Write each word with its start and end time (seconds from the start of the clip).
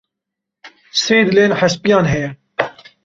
Sê 1.01 1.17
dilên 1.27 1.51
heştpêyan 1.59 2.05
heye. 2.11 2.29